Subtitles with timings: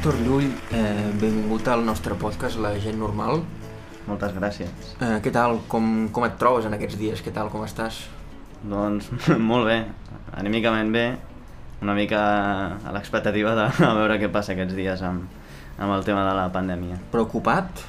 [0.00, 3.42] Héctor Llull, eh, benvingut al nostre podcast La gent normal.
[4.06, 4.94] Moltes gràcies.
[4.96, 5.58] Eh, què tal?
[5.68, 7.20] Com, com et trobes en aquests dies?
[7.20, 7.50] Què tal?
[7.52, 7.98] Com estàs?
[8.64, 9.10] Doncs
[9.50, 9.76] molt bé,
[10.40, 11.04] anímicament bé,
[11.84, 12.20] una mica
[12.80, 15.28] a l'expectativa de a veure què passa aquests dies amb,
[15.76, 16.96] amb el tema de la pandèmia.
[17.12, 17.84] Preocupat?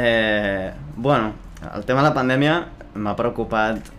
[0.00, 1.34] Eh, bueno,
[1.74, 2.54] el tema de la pandèmia
[2.94, 3.92] m'ha preocupat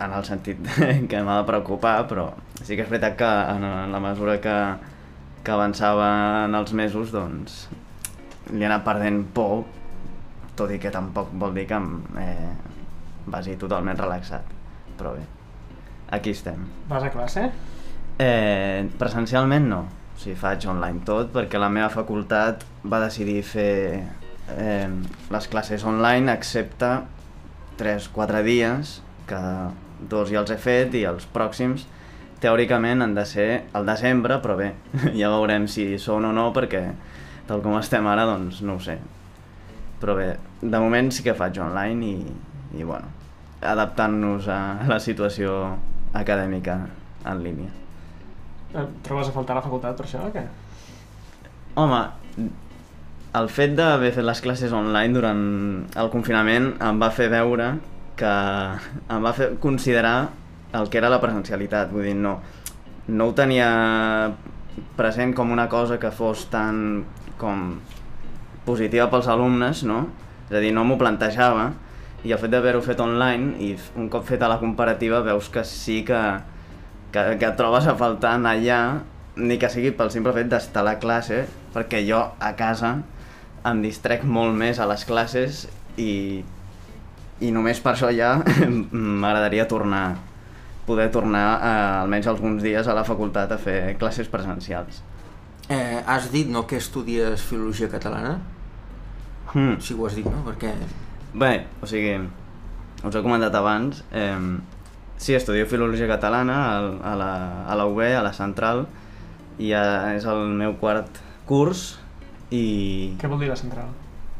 [0.00, 0.64] en el sentit
[1.10, 2.30] que m'ha de preocupar, però
[2.62, 4.56] sí que és veritat que en la mesura que,
[5.44, 7.62] que avançaven els mesos, doncs
[8.50, 9.64] li he anat perdent por,
[10.58, 11.90] tot i que tampoc vol dir que em
[12.20, 12.50] eh,
[13.30, 14.46] vagi totalment relaxat.
[14.98, 15.24] Però bé,
[16.16, 16.66] aquí estem.
[16.90, 17.46] Vas a classe?
[18.20, 23.72] Eh, presencialment no, o sigui, faig online tot perquè la meva facultat va decidir fer
[24.56, 24.90] eh,
[25.32, 26.90] les classes online excepte
[27.80, 28.98] 3-4 dies
[29.30, 29.40] que
[30.10, 31.86] dos ja els he fet i els pròxims
[32.40, 34.72] teòricament han de ser al desembre, però bé,
[35.20, 36.84] ja veurem si són o no perquè
[37.48, 38.98] tal com estem ara doncs no ho sé.
[40.00, 40.32] Però bé,
[40.62, 43.10] de moment sí que faig online i, i bueno,
[43.60, 45.76] adaptant-nos a la situació
[46.16, 46.78] acadèmica
[47.28, 47.70] en línia.
[48.70, 50.44] Et trobes a faltar a la facultat per això o què?
[51.80, 52.00] Home,
[53.40, 55.42] el fet d'haver fet les classes online durant
[56.00, 57.72] el confinament em va fer veure
[58.20, 60.30] que em va fer considerar
[60.72, 62.38] el que era la presencialitat, vull dir, no,
[63.08, 63.70] no ho tenia
[64.96, 67.04] present com una cosa que fos tan
[67.40, 67.78] com
[68.66, 70.04] positiva pels alumnes, no?
[70.48, 71.70] És a dir, no m'ho plantejava
[72.24, 76.02] i el fet d'haver-ho fet online i un cop feta la comparativa veus que sí
[76.04, 76.20] que,
[77.14, 78.80] que, que trobes a faltar anar allà
[79.40, 82.98] ni que sigui pel simple fet d'estar a la classe perquè jo a casa
[83.70, 85.64] em distrec molt més a les classes
[85.96, 86.42] i,
[87.40, 88.34] i només per això ja
[89.22, 90.04] m'agradaria tornar
[90.90, 95.04] poder tornar eh, almenys alguns dies a la facultat a fer classes presencials.
[95.70, 98.40] Eh, has dit no, que estudies Filologia Catalana?
[99.52, 99.78] Hmm.
[99.78, 100.42] Sí que ho has dit, no?
[100.46, 100.74] Perquè...
[101.30, 102.16] Bé, o sigui,
[103.06, 104.34] us he comentat abans, eh,
[105.14, 106.74] sí, estudio Filologia Catalana a,
[107.12, 107.32] a, la,
[107.70, 108.88] a la UB, a la Central,
[109.62, 109.84] i a,
[110.16, 112.00] és el meu quart curs,
[112.50, 113.14] i...
[113.20, 113.94] Què vol dir la central?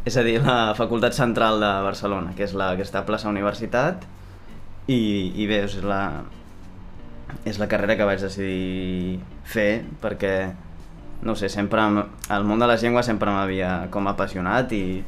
[0.09, 3.31] És a dir, la Facultat Central de Barcelona, que és la que està a plaça
[3.31, 4.07] Universitat,
[4.91, 4.99] i,
[5.39, 6.25] i bé, és la,
[7.45, 10.35] és la carrera que vaig decidir fer perquè,
[11.27, 15.03] no sé, sempre el món de les llengües sempre m'havia com apassionat i,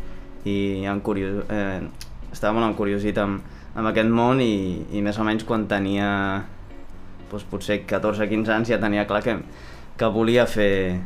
[0.45, 0.57] i
[0.89, 1.81] en curios, eh,
[2.33, 3.43] estava molt encuriosit amb,
[3.75, 6.09] amb aquest món i, i més o menys quan tenia
[7.31, 9.39] doncs, potser 14-15 anys ja tenia clar que,
[9.97, 11.01] que volia fer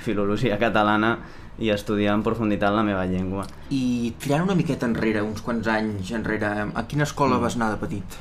[0.00, 1.18] filologia catalana
[1.60, 3.44] i estudiar en profunditat la meva llengua.
[3.68, 7.80] I tirant una miqueta enrere, uns quants anys enrere, a quina escola vas anar de
[7.82, 8.16] petit?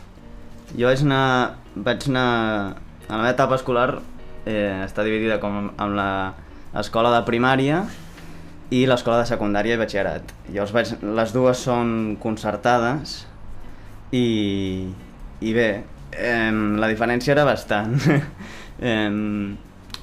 [0.75, 2.29] Jo vaig anar, vaig anar...
[3.09, 3.87] A la meva etapa escolar
[4.45, 6.09] eh, està dividida com amb la
[6.77, 7.81] escola de primària
[8.69, 10.33] i l'escola de secundària i batxillerat.
[10.51, 13.23] Llavors vaig, les dues són concertades
[14.13, 14.27] i,
[15.41, 15.69] i bé,
[16.13, 17.97] eh, la diferència era bastant
[18.91, 19.09] eh,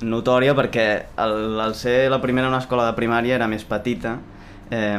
[0.03, 0.89] notòria perquè
[1.23, 4.17] el ser la primera una escola de primària era més petita,
[4.75, 4.99] eh,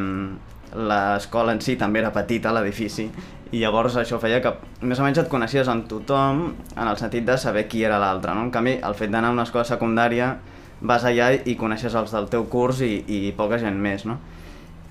[0.77, 3.07] l'escola en si també era petita, l'edifici,
[3.51, 4.51] i llavors això feia que
[4.83, 6.41] més o menys et coneixies amb tothom
[6.75, 8.43] en el sentit de saber qui era l'altre, no?
[8.47, 10.33] En canvi, el fet d'anar a una escola secundària
[10.81, 14.19] vas allà i coneixes els del teu curs i, i poca gent més, no?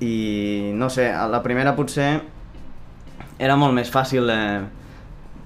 [0.00, 2.08] I no sé, la primera potser
[3.38, 4.64] era molt més fàcil eh,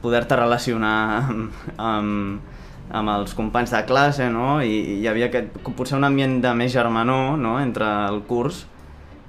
[0.03, 2.57] poder-te relacionar amb, amb,
[2.95, 4.61] amb els companys de classe, no?
[4.62, 8.65] I, i hi havia aquest, potser un ambient de més germanor, no?, entre el curs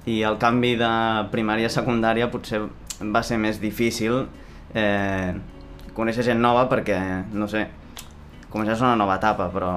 [0.06, 0.92] i el canvi de
[1.32, 2.64] primària a secundària potser
[3.02, 4.24] va ser més difícil
[4.74, 5.32] eh,
[5.94, 6.98] conèixer gent nova perquè,
[7.32, 7.66] no sé,
[8.50, 9.74] comences una nova etapa, però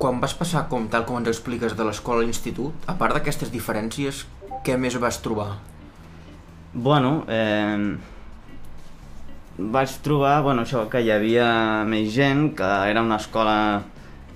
[0.00, 3.50] Quan vas passar, com tal com ens expliques, de l'escola a l'institut, a part d'aquestes
[3.52, 4.22] diferències,
[4.64, 5.58] què més vas trobar?
[6.72, 7.98] Bueno, eh,
[9.60, 11.50] vaig trobar bueno, això que hi havia
[11.84, 13.82] més gent, que era una escola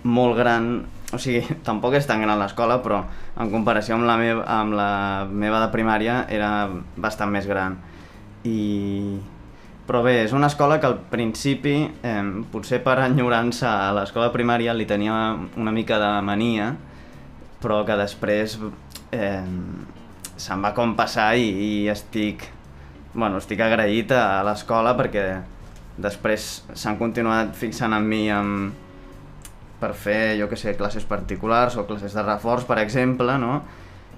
[0.05, 0.69] molt gran,
[1.15, 3.05] o sigui, tampoc és tan gran l'escola, però
[3.41, 4.91] en comparació amb la, meva, amb la
[5.31, 6.51] meva de primària era
[6.97, 7.79] bastant més gran.
[8.45, 8.59] I...
[9.85, 11.75] Però bé, és una escola que al principi,
[12.09, 16.71] eh, potser per enyorança a l'escola primària li tenia una mica de mania,
[17.61, 18.57] però que després
[19.13, 19.45] eh,
[20.41, 22.47] se'm va com passar i, i estic,
[23.13, 25.27] bueno, estic agraït a l'escola perquè
[26.01, 28.73] després s'han continuat fixant en mi amb,
[29.85, 33.61] per fer, jo que sé, classes particulars o classes de reforç, per exemple, no?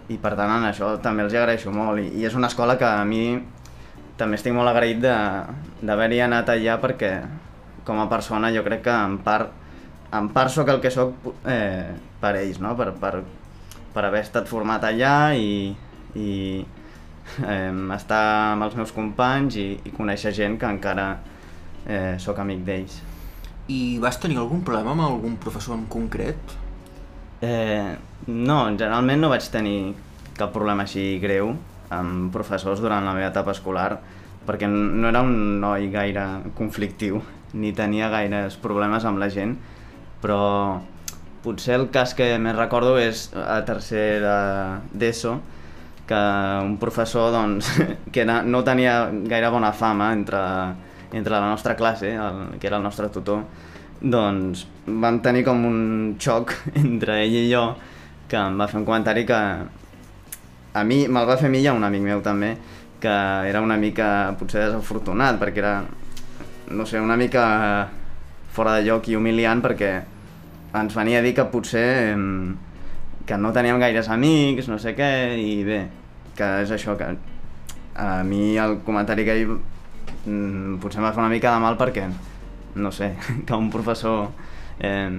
[0.06, 1.98] I per tant, en això també els agraeixo molt.
[1.98, 3.40] I, i és una escola que a mi
[4.16, 7.12] també estic molt agraït d'haver-hi anat allà perquè
[7.86, 9.50] com a persona jo crec que en part
[10.16, 11.90] en part sóc el que sóc eh,
[12.20, 12.74] per ells, no?
[12.78, 13.20] per, per,
[13.94, 15.74] per haver estat format allà i,
[16.14, 16.30] i
[17.42, 18.22] eh, estar
[18.54, 21.10] amb els meus companys i, i conèixer gent que encara
[21.84, 23.00] eh, sóc amic d'ells.
[23.72, 26.38] I vas tenir algun problema amb algun professor en concret?
[27.42, 27.96] Eh,
[28.26, 29.94] no, generalment no vaig tenir
[30.36, 31.54] cap problema així greu
[31.92, 33.96] amb professors durant la meva etapa escolar
[34.46, 36.26] perquè no era un noi gaire
[36.58, 37.20] conflictiu
[37.54, 39.56] ni tenia gaires problemes amb la gent
[40.22, 40.40] però
[41.44, 44.22] potser el cas que més recordo és a tercer
[44.94, 45.36] d'ESO
[46.06, 46.18] que
[46.62, 47.70] un professor doncs,
[48.14, 50.40] que no tenia gaire bona fama entre,
[51.16, 53.44] entre la nostra classe, el, que era el nostre tutor,
[54.00, 55.80] doncs vam tenir com un
[56.20, 56.52] xoc
[56.84, 57.66] entre ell i jo
[58.28, 59.36] que em va fer un comentari que
[60.76, 62.56] a mi, me'l va fer a mi i a un amic meu també,
[63.00, 63.14] que
[63.48, 65.76] era una mica potser desafortunat perquè era,
[66.70, 67.46] no sé, una mica
[68.52, 69.92] fora de lloc i humiliant perquè
[70.76, 71.86] ens venia a dir que potser
[73.26, 75.10] que no teníem gaires amics, no sé què,
[75.40, 75.80] i bé,
[76.36, 77.08] que és això, que
[77.96, 79.56] a mi el comentari que ell
[80.26, 82.06] mm, potser em va fer una mica de mal perquè,
[82.76, 83.14] no sé,
[83.46, 84.28] que un professor
[84.78, 85.10] eh,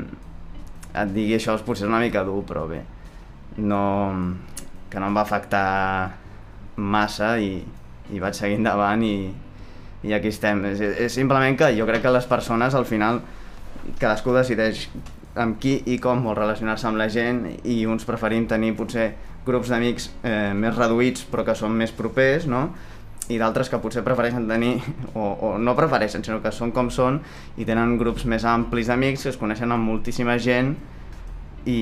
[0.97, 2.83] et digui això és potser una mica dur, però bé,
[3.57, 3.81] no,
[4.91, 5.65] que no em va afectar
[6.77, 7.57] massa i,
[8.13, 9.15] i vaig seguir endavant i,
[10.07, 10.63] i aquí estem.
[10.71, 13.21] És, és simplement que jo crec que les persones al final
[13.99, 14.87] cadascú decideix
[15.37, 19.11] amb qui i com vol relacionar-se amb la gent i uns preferim tenir potser
[19.47, 22.67] grups d'amics eh, més reduïts però que són més propers, no?
[23.27, 24.77] I d'altres que potser prefereixen tenir,
[25.13, 27.19] o, o no prefereixen, sinó que són com són
[27.59, 30.75] i tenen grups més amplis d'amics que es coneixen amb moltíssima gent
[31.67, 31.79] i...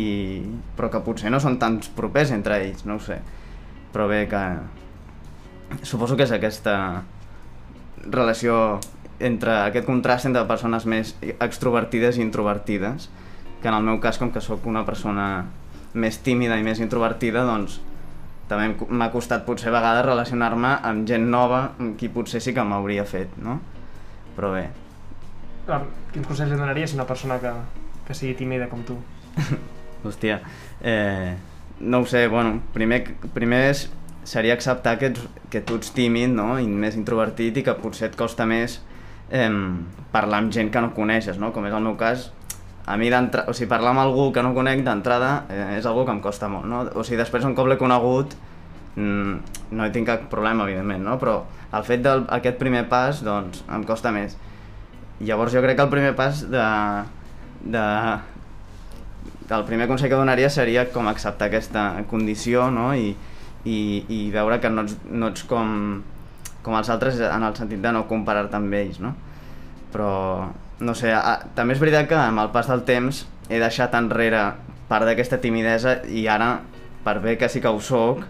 [0.78, 3.20] però que potser no són tan propers entre ells, no ho sé.
[3.94, 4.44] Però bé que...
[5.86, 7.04] Suposo que és aquesta
[8.06, 8.80] relació
[9.20, 13.10] entre aquest contrast entre persones més extrovertides i introvertides
[13.62, 15.46] que en el meu cas, com que sóc una persona
[15.96, 17.80] més tímida i més introvertida, doncs
[18.50, 22.64] també m'ha costat potser a vegades relacionar-me amb gent nova amb qui potser sí que
[22.64, 23.58] m'hauria fet, no?
[24.36, 24.68] Però bé.
[25.68, 25.82] Ah,
[26.14, 27.52] quins consells li donaries a una persona que,
[28.06, 28.98] que sigui tímida com tu?
[30.06, 30.40] Hòstia,
[30.86, 31.34] eh,
[31.80, 33.02] no ho sé, bueno, primer,
[33.34, 33.88] primer és,
[34.26, 36.56] seria acceptar que, ets, que tu ets tímid no?
[36.62, 38.80] i més introvertit i que potser et costa més
[39.34, 39.50] eh,
[40.14, 41.50] parlar amb gent que no coneixes, no?
[41.56, 42.30] com és el meu cas,
[42.86, 46.12] a mi o sigui, parlar amb algú que no conec d'entrada eh, és algo que
[46.12, 46.84] em costa molt, no?
[46.94, 48.36] O sigui, després un cop l'he conegut
[48.96, 49.34] mm,
[49.72, 51.18] no hi tinc cap problema, evidentment, no?
[51.22, 51.40] Però
[51.74, 54.38] el fet d'aquest primer pas, doncs, em costa més.
[55.20, 56.64] Llavors jo crec que el primer pas de,
[57.66, 57.84] de,
[59.50, 62.90] el primer consell que donaria seria com acceptar aquesta condició no?
[62.96, 63.16] I,
[63.66, 63.78] i,
[64.10, 66.02] i veure que no ets, no ets com,
[66.66, 69.16] com els altres en el sentit de no comparar-te amb ells, no?
[69.96, 70.12] Però
[70.84, 74.44] no sé, a, també és veritat que amb el pas del temps he deixat enrere
[74.90, 76.60] part d'aquesta timidesa i ara,
[77.06, 78.26] per bé que sí que ho soc,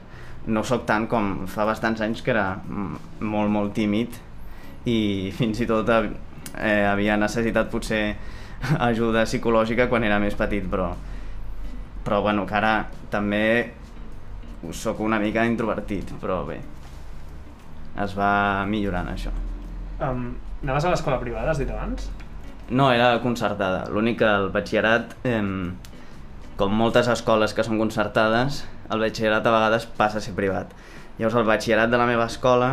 [0.45, 4.19] no sóc tant com fa bastants anys que era molt, molt tímid
[4.85, 8.03] i fins i tot eh, havia necessitat potser
[8.89, 10.91] ajuda psicològica quan era més petit, però,
[12.05, 12.75] però bueno, que ara
[13.09, 13.41] també
[14.73, 16.59] sóc una mica introvertit, però bé,
[18.01, 19.33] es va millorant això.
[20.01, 20.31] Um,
[20.65, 22.09] anaves a l'escola privada, has dit abans?
[22.73, 23.83] No, era concertada.
[23.93, 25.41] L'únic que el batxillerat, eh,
[26.57, 30.73] com moltes escoles que són concertades, el batxillerat a vegades passa a ser privat.
[31.19, 32.71] Llavors el batxillerat de la meva escola,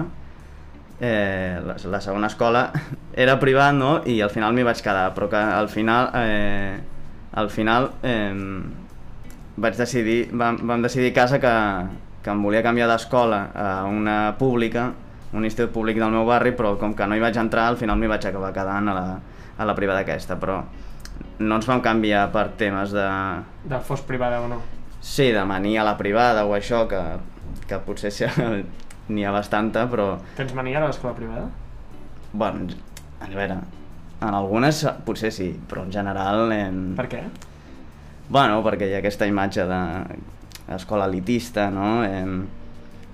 [1.01, 2.71] eh, la, la segona escola,
[3.27, 3.99] era privat, no?
[4.09, 6.81] I al final m'hi vaig quedar, però que al final, eh,
[7.37, 8.33] al final eh,
[9.61, 11.55] vaig decidir, vam, vam decidir a casa que,
[12.25, 14.93] que em volia canviar d'escola a una pública,
[15.33, 17.99] un institut públic del meu barri, però com que no hi vaig entrar, al final
[17.99, 19.07] m'hi vaig acabar quedant a la,
[19.57, 20.61] a la privada aquesta, però
[21.43, 23.09] no ens vam canviar per temes de...
[23.69, 24.61] De fos privada o no?
[25.01, 27.01] Sí, de mania a la privada o això, que,
[27.69, 28.13] que potser
[29.13, 30.15] n'hi ha bastanta, però...
[30.39, 31.49] Tens mania a l'escola privada?
[32.33, 32.69] Bueno,
[33.21, 33.59] a veure,
[34.23, 36.53] en algunes potser sí, però en general...
[36.55, 36.85] En...
[36.99, 37.25] Per què?
[38.33, 39.81] Bueno, perquè hi ha aquesta imatge de
[40.77, 42.05] escola elitista, no?
[42.07, 42.45] En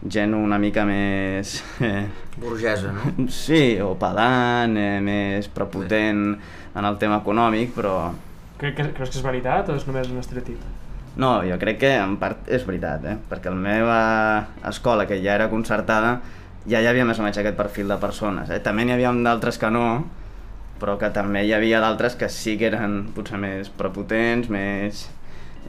[0.07, 1.59] gent una mica més...
[1.83, 2.07] Eh,
[2.39, 3.27] Burgesa, no?
[3.35, 8.13] Sí, o pedant, eh, més prepotent en el tema econòmic, però...
[8.59, 10.61] Cre que, creus que és veritat o és només un estereotip?
[11.19, 13.17] No, jo crec que en part és veritat, eh?
[13.31, 13.99] perquè la meva
[14.71, 16.21] escola, que ja era concertada,
[16.69, 18.51] ja hi havia més o menys aquest perfil de persones.
[18.55, 18.61] Eh?
[18.63, 19.89] També n'hi havia d'altres que no,
[20.79, 25.09] però que també hi havia d'altres que sí que eren potser més prepotents, més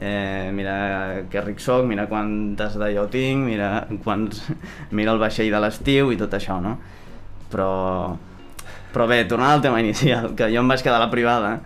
[0.00, 4.42] eh, mira que ric soc, mira quantes jo tinc, mira, quants,
[4.96, 6.78] mira el vaixell de l'estiu i tot això, no?
[7.52, 8.16] Però,
[8.94, 11.58] però bé, tornant al tema inicial, que jo em vaig quedar a la privada,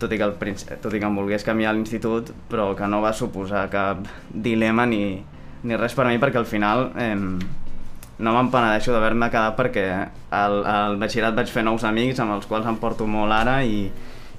[0.00, 3.02] tot i que, principi, tot i que em volgués canviar a l'institut, però que no
[3.04, 4.02] va suposar cap
[4.32, 5.20] dilema ni,
[5.62, 7.14] ni res per a mi, perquè al final eh,
[8.16, 9.86] no me'n penedeixo d'haver-me quedat perquè
[10.32, 13.90] al, al batxillerat vaig fer nous amics amb els quals em porto molt ara i,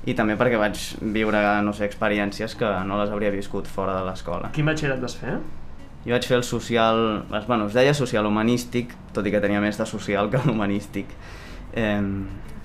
[0.07, 0.79] i també perquè vaig
[1.13, 4.53] viure, no sé, experiències que no les hauria viscut fora de l'escola.
[4.55, 5.33] Quin batxillerat vas fer?
[6.05, 7.01] Jo vaig fer el social,
[7.49, 11.11] bueno, es deia social humanístic, tot i que tenia més de social que humanístic.
[11.75, 11.99] Eh,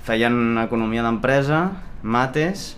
[0.06, 1.64] feien economia d'empresa,
[2.02, 2.76] mates,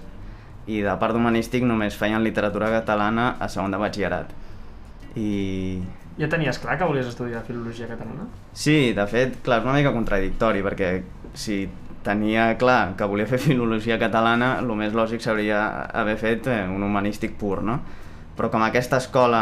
[0.64, 4.32] i de part d'humanístic només feien literatura catalana a segon de batxillerat.
[5.20, 5.28] I
[6.16, 8.28] Ja tenies clar que volies estudiar filologia catalana?
[8.54, 10.90] sí, de fet, clar, és una mica contradictori, perquè
[11.34, 11.64] si
[12.04, 16.82] tenia clar que volia fer filologia catalana, el més lògic seria haver fet eh, un
[16.84, 17.80] humanístic pur, no?
[18.34, 19.40] Però com aquesta escola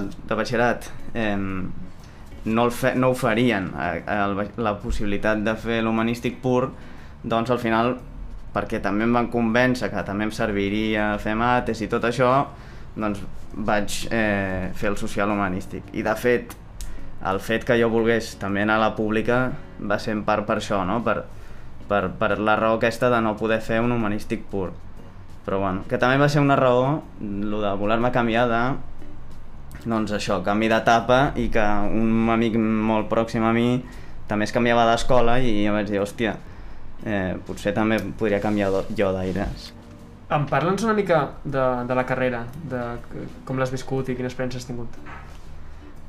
[0.00, 0.86] de batxillerat
[1.18, 6.70] eh, no, el fe, no oferien eh, el, la possibilitat de fer l'humanístic pur,
[7.22, 7.96] doncs al final,
[8.54, 12.30] perquè també em van convèncer que també em serviria fer mates i tot això,
[12.96, 13.20] doncs
[13.66, 15.90] vaig eh, fer el social humanístic.
[15.98, 16.54] I de fet,
[17.26, 19.50] el fet que jo volgués també anar a la pública
[19.90, 21.00] va ser en part per això, no?
[21.04, 21.18] per,
[21.90, 24.70] per, per la raó aquesta de no poder fer un humanístic pur.
[25.44, 28.62] Però bueno, que també va ser una raó, lo de voler-me canviar de
[29.80, 31.64] doncs això, canvi d'etapa i que
[31.96, 33.80] un amic molt pròxim a mi
[34.28, 36.36] també es canviava d'escola i em vaig dir, hòstia,
[37.02, 39.70] eh, potser també podria canviar jo d'aires.
[40.30, 42.84] Em parla'ns una mica de, de la carrera, de
[43.48, 45.00] com l'has viscut i quines experiències has tingut.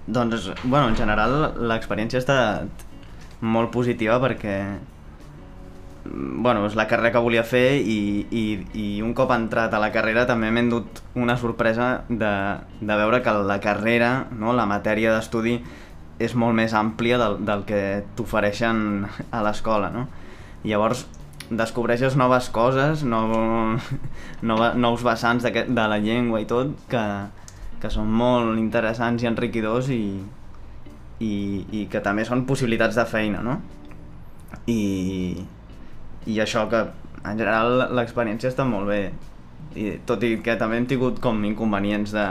[0.06, 2.86] Doncs, bueno, en general l'experiència ha estat
[3.42, 4.58] molt positiva perquè
[6.05, 8.43] bueno, és la carrera que volia fer i, i,
[8.74, 12.31] i un cop entrat a la carrera també m'he endut una sorpresa de,
[12.81, 15.60] de veure que la carrera, no, la matèria d'estudi
[16.22, 17.81] és molt més àmplia del, del que
[18.17, 20.08] t'ofereixen a l'escola, no?
[20.63, 21.05] Llavors
[21.51, 23.22] descobreixes noves coses, no,
[24.41, 27.01] nova, nous vessants d'aquest- de la llengua i tot, que,
[27.81, 30.03] que són molt interessants i enriquidors i,
[31.20, 31.34] i,
[31.81, 33.58] i que també són possibilitats de feina, no?
[34.70, 35.41] I,
[36.28, 36.86] i això que
[37.22, 39.01] en general l'experiència està molt bé
[39.78, 42.25] i tot i que també hem tingut com inconvenients de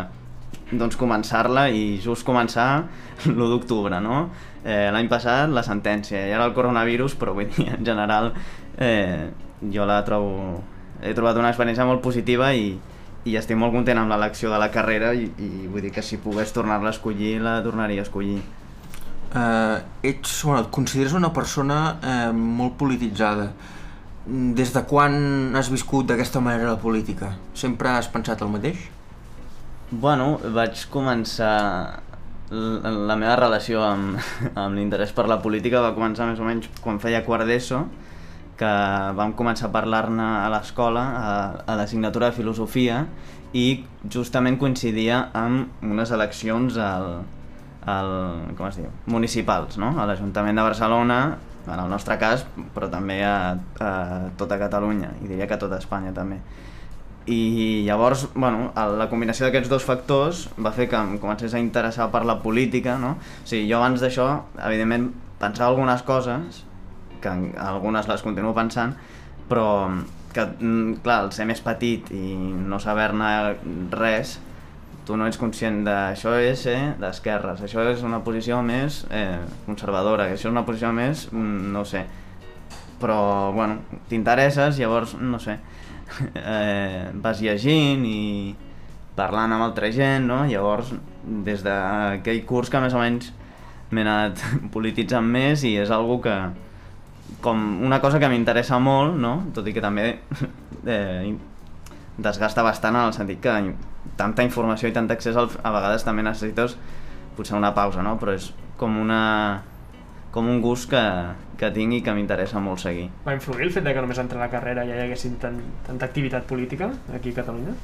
[0.71, 2.69] doncs començar-la i just començar
[3.31, 4.29] l'1 d'octubre, no?
[4.63, 8.33] Eh, L'any passat la sentència i ara el coronavirus, però vull dir, en general
[8.79, 9.31] eh,
[9.73, 10.61] jo la trobo...
[11.01, 12.75] He trobat una experiència molt positiva i,
[13.25, 16.21] i estic molt content amb l'elecció de la carrera i, i vull dir que si
[16.21, 18.37] pogués tornar-la a escollir, la tornaria a escollir.
[19.33, 19.77] Eh,
[20.11, 23.49] ets, bueno, et consideres una persona eh, molt polititzada.
[24.27, 27.33] Des de quan has viscut d'aquesta manera la política?
[27.57, 28.83] Sempre has pensat el mateix?
[29.91, 31.57] Bueno, vaig començar...
[32.51, 34.19] La, la meva relació amb,
[34.59, 37.85] amb l'interès per la política va començar més o menys quan feia quart d'ESO,
[38.59, 38.71] que
[39.17, 43.05] vam començar a parlar-ne a l'escola, a, a l'assignatura de filosofia,
[43.55, 47.23] i justament coincidia amb unes eleccions al,
[47.87, 48.11] al,
[48.59, 49.95] com es diu, municipals, no?
[49.97, 51.21] a l'Ajuntament de Barcelona,
[51.67, 53.91] en el nostre cas, però també a, a
[54.41, 56.39] tota Catalunya, i diria que a tota Espanya també.
[57.31, 61.61] I llavors, bueno, el- la combinació d'aquests dos factors va fer que em comencés a
[61.61, 63.13] interessar per la política, no?
[63.45, 64.27] O sigui, jo abans d'això,
[64.65, 66.65] evidentment, pensava algunes coses,
[67.21, 67.29] que
[67.61, 68.95] algunes les continuo pensant,
[69.51, 69.91] però
[70.33, 73.57] que, mm, clar, al ser més petit i no saber-ne
[73.93, 74.39] res,
[75.11, 80.29] tu no ets conscient d'això és ser d'esquerres, això és una posició més eh, conservadora,
[80.31, 82.05] això és una posició més, mm, no sé,
[83.03, 85.59] però bueno, t'interesses, llavors, no sé,
[86.39, 88.21] eh, vas llegint i
[89.19, 90.45] parlant amb altra gent, no?
[90.47, 90.95] Llavors,
[91.51, 93.33] des d'aquell curs que més o menys
[93.91, 94.39] m'he anat
[94.75, 96.37] polititzant més i és algo que,
[97.43, 99.41] com una cosa que m'interessa molt, no?
[99.57, 100.07] Tot i que també
[100.87, 101.35] eh,
[102.23, 103.57] desgasta bastant en el sentit que
[104.21, 106.77] tanta informació i tant accés al, a vegades també necessites
[107.37, 108.17] potser una pausa, no?
[108.21, 108.51] Però és
[108.81, 109.21] com una
[110.31, 111.03] com un gust que,
[111.59, 113.09] que tinc i que m'interessa molt seguir.
[113.25, 116.07] Va influir el fet de que només entre la carrera ja hi haguessin tan, tanta
[116.07, 117.75] activitat política aquí a Catalunya?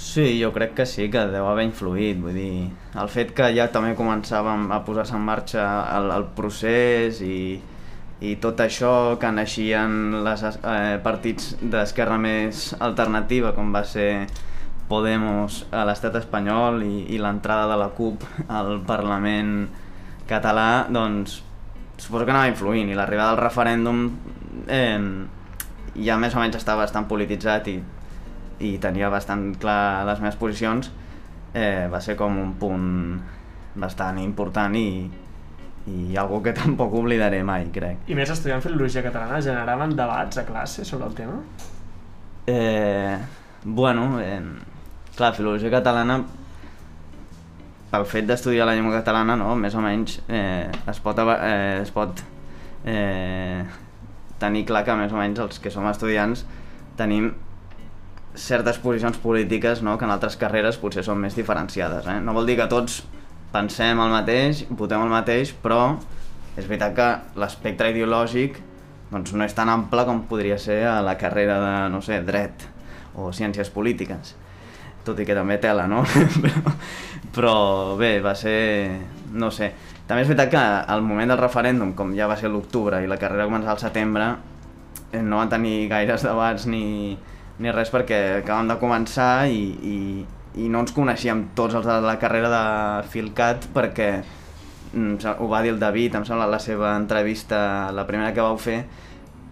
[0.00, 3.66] Sí, jo crec que sí, que deu haver influït, vull dir, el fet que ja
[3.74, 5.66] també començàvem a posar-se en marxa
[5.98, 7.58] el, el procés i,
[8.20, 14.12] i tot això que naixien les eh, partits d'esquerra més alternativa, com va ser
[14.90, 19.68] Podemos a l'estat espanyol i, i l'entrada de la CUP al Parlament
[20.26, 21.36] català, doncs
[21.94, 22.90] suposo que anava influint.
[22.90, 24.00] I l'arribada del referèndum
[24.66, 24.98] eh,
[25.94, 27.76] ja més o menys estava bastant polititzat i
[28.60, 30.90] i tenia bastant clar les meves posicions,
[31.54, 32.88] eh, va ser com un punt
[33.80, 35.08] bastant important i,
[35.88, 38.04] i algo que tampoc oblidaré mai, crec.
[38.10, 41.38] I més estudiant filologia catalana generaven debats a classe sobre el tema?
[42.50, 43.16] Eh,
[43.64, 44.40] bueno, eh,
[45.16, 46.20] clar, filologia catalana
[47.90, 51.90] pel fet d'estudiar la llengua catalana, no, més o menys eh, es pot, eh, es
[51.94, 52.22] pot
[52.86, 53.64] eh,
[54.40, 56.44] tenir clar que més o menys els que som estudiants
[56.98, 57.32] tenim
[58.38, 62.06] certes posicions polítiques no, que en altres carreres potser són més diferenciades.
[62.06, 62.20] Eh?
[62.22, 63.02] No vol dir que tots
[63.52, 65.96] pensem el mateix, votem el mateix, però
[66.56, 67.08] és veritat que
[67.40, 68.58] l'espectre ideològic
[69.10, 72.66] doncs, no és tan ample com podria ser a la carrera de, no sé, dret
[73.18, 74.36] o ciències polítiques
[75.04, 76.02] tot i que també tela, no?
[77.34, 77.54] però,
[77.98, 78.90] bé, va ser...
[79.32, 79.70] no sé.
[80.06, 80.60] També és veritat que
[80.92, 84.26] al moment del referèndum, com ja va ser l'octubre i la carrera començava al setembre,
[85.12, 87.16] eh, no van tenir gaires debats ni,
[87.58, 89.62] ni res perquè acabàvem de començar i,
[89.94, 89.96] i,
[90.58, 92.64] i no ens coneixíem tots els de la carrera de
[93.12, 94.10] Filcat perquè
[94.92, 98.58] mm, ho va dir el David, em sembla, la seva entrevista, la primera que vau
[98.58, 98.80] fer,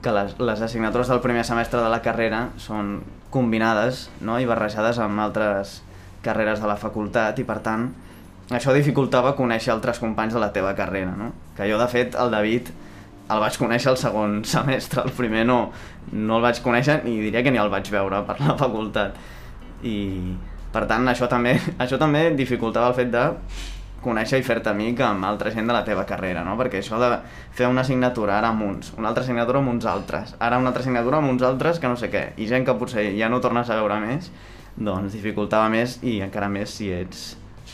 [0.02, 2.98] que les, les assignatures del primer semestre de la carrera són
[3.34, 4.38] combinades no?
[4.38, 5.80] i barrejades amb altres
[6.22, 7.88] carreres de la facultat i per tant
[8.54, 11.32] això dificultava conèixer altres companys de la teva carrera no?
[11.56, 12.70] que jo de fet el David
[13.28, 15.58] el vaig conèixer el segon semestre el primer no,
[16.12, 19.18] no el vaig conèixer i diria que ni el vaig veure per la facultat
[19.82, 19.98] i
[20.78, 23.26] per tant això també, això també dificultava el fet de
[23.98, 26.54] conèixer i fer-te amic amb altra gent de la teva carrera, no?
[26.60, 27.08] Perquè això de
[27.58, 30.84] fer una assignatura ara amb uns, una altra assignatura amb uns altres, ara una altra
[30.84, 33.70] assignatura amb uns altres que no sé què, i gent que potser ja no tornes
[33.70, 34.30] a veure més,
[34.78, 37.32] doncs dificultava més i encara més si ets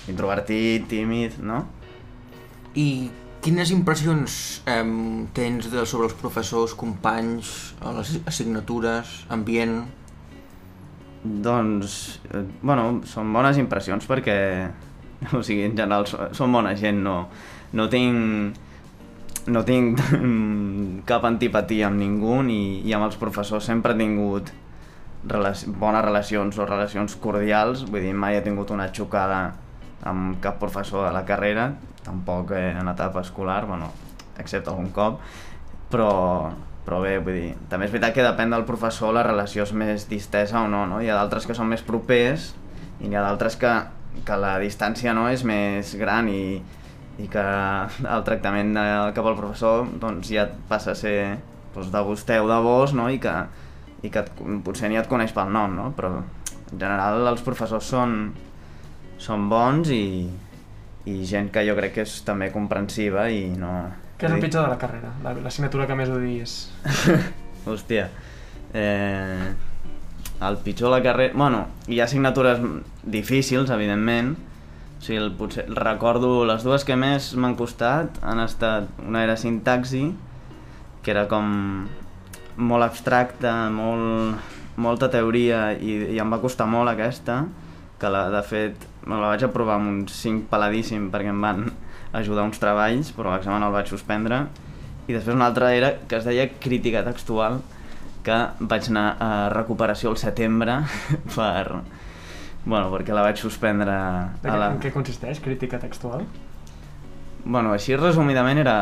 [0.09, 1.61] introvertit, tímid, no?
[2.81, 2.89] I
[3.45, 4.81] quines impressions eh,
[5.37, 7.53] tens de, sobre els professors, companys,
[8.01, 9.83] les assignatures, ambient...
[11.25, 14.37] Doncs, eh, bueno, són bones impressions perquè,
[15.33, 17.16] o sigui, en general són bona gent, no,
[17.73, 18.61] no tinc
[19.45, 20.00] no tinc
[21.11, 24.52] cap antipatia amb ningú ni, i amb els professors sempre he tingut
[25.28, 29.40] relaci bones relacions o relacions cordials, vull dir, mai he tingut una xocada
[30.05, 31.70] amb cap professor de la carrera,
[32.05, 33.88] tampoc en etapa escolar, bueno,
[34.38, 35.20] excepte algun cop,
[35.92, 36.53] però,
[36.85, 40.05] però bé, vull dir, també és veritat que depèn del professor la relació és més
[40.11, 41.01] distesa o no, no?
[41.01, 42.53] Hi ha d'altres que són més propers
[43.01, 43.73] i n'hi ha d'altres que,
[44.27, 46.61] que la distància no és més gran i,
[47.18, 47.44] i que
[48.16, 51.16] el tractament de, cap al professor doncs ja passa a ser
[51.75, 53.09] doncs, de o de vos no?
[53.11, 53.35] i que,
[54.03, 54.31] i que et,
[54.64, 55.90] potser ni et coneix pel nom, no?
[55.97, 58.33] però en general els professors són,
[59.18, 60.29] són bons i,
[61.11, 63.75] i gent que jo crec que és també comprensiva i no...
[64.18, 65.11] Què és el pitjor de la carrera?
[65.24, 66.55] La- L'assignatura que més odies?
[67.66, 68.09] Hòstia.
[68.74, 69.53] Eh,
[70.44, 71.35] el pitjor de la carrera...
[71.37, 72.61] Bueno, hi ha assignatures
[73.03, 74.35] difícils, evidentment.
[74.98, 78.88] O sigui, el, potser, recordo les dues que més m'han costat han estat...
[79.05, 80.07] Una era sintaxi,
[81.05, 81.50] que era com
[82.57, 84.38] molt abstracta, molt,
[84.79, 87.42] molta teoria i, i em va costar molt aquesta,
[87.98, 91.64] que la, de fet me la vaig aprovar amb un 5 peladíssim perquè em van
[92.14, 94.44] ajudar uns treballs, però l'examen el vaig suspendre.
[95.05, 97.61] I després una altra era que es deia crítica textual,
[98.24, 100.81] que vaig anar a recuperació al setembre
[101.37, 101.83] per...
[102.64, 103.92] Bueno, perquè la vaig suspendre
[104.40, 104.70] De a la...
[104.72, 105.42] En què consisteix?
[105.44, 106.22] Crítica textual?
[107.44, 108.77] Bueno, així resumidament era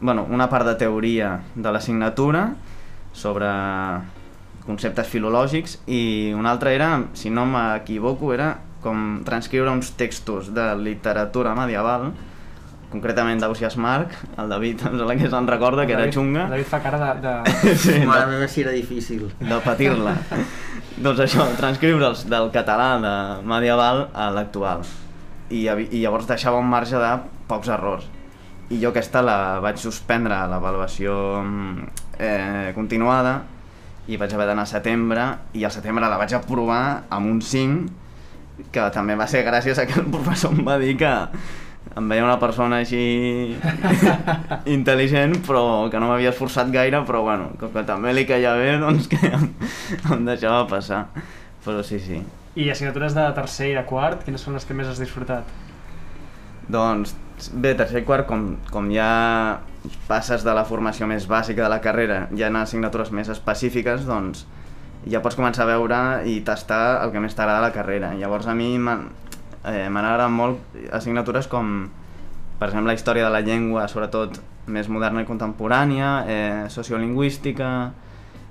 [0.00, 2.50] bueno, una part de teoria de l'assignatura
[3.16, 3.48] sobre
[4.66, 8.52] conceptes filològics i una altra era, si no m'equivoco, era
[8.86, 12.12] com transcriure uns textos de literatura medieval
[12.86, 16.44] concretament d'Ausias Marc, el David em sembla que se'n recorda que era David- xunga.
[16.52, 17.08] David fa cara de...
[17.26, 17.74] de...
[17.82, 19.26] sí, Mare de, meva, si era difícil.
[19.40, 20.14] de patir-la.
[21.02, 24.86] Doncs això, transcriure'ls del català de medieval a l'actual.
[25.50, 27.10] I, i llavors deixava un marge de
[27.50, 28.06] pocs errors.
[28.70, 31.12] I jo aquesta la vaig suspendre a l'avaluació
[32.18, 33.40] eh, continuada
[34.06, 35.26] i vaig haver d'anar a setembre
[35.58, 38.05] i al setembre la vaig aprovar amb un 5
[38.72, 41.12] que també va ser gràcies a que el professor em va dir que
[41.96, 43.56] em veia una persona així
[44.76, 48.74] intel·ligent però que no m'havia esforçat gaire però bueno, com que també li caia bé
[48.82, 49.46] doncs que em,
[50.14, 51.06] em deixava passar
[51.64, 52.22] però sí, sí
[52.56, 55.48] I assignatures de tercer i de quart, quines són les que més has disfrutat?
[56.72, 57.12] Doncs
[57.52, 59.08] bé, tercer i quart, com, com ja
[60.08, 64.46] passes de la formació més bàsica de la carrera, ja en assignatures més específiques, doncs
[65.06, 68.14] ja pots començar a veure i tastar el que més t'agrada de la carrera.
[68.18, 71.86] Llavors a mi eh, m'han agradat molt assignatures com,
[72.58, 77.70] per exemple, la història de la llengua, sobretot més moderna i contemporània, eh, sociolingüística,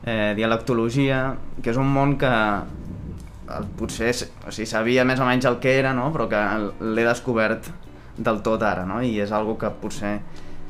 [0.06, 4.14] eh, dialectologia, que és un món que el, potser
[4.48, 6.12] o sigui, sabia més o menys el que era, no?
[6.16, 6.42] però que
[6.96, 7.68] l'he descobert
[8.16, 9.02] del tot ara, no?
[9.04, 10.18] i és algo que potser,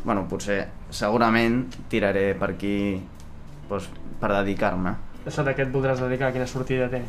[0.04, 2.78] bueno, potser segurament tiraré per aquí
[3.69, 4.95] doncs, per dedicar-me.
[5.25, 7.01] De què et voldràs dedicar, quina sortida té?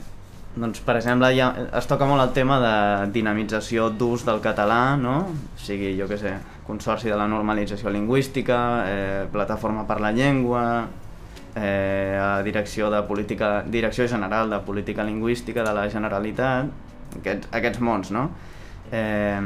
[0.56, 2.76] Doncs, per exemple, ja es toca molt el tema de
[3.12, 5.18] dinamització d'ús del català, no?
[5.28, 6.32] O sigui, jo què sé,
[6.66, 10.86] Consorci de la Normalització Lingüística, eh, Plataforma per la Llengua,
[11.54, 16.72] eh, a Direcció de Política, Direcció General de Política Lingüística de la Generalitat,
[17.20, 18.30] aquests, aquests mons, no?
[18.90, 19.40] Eh,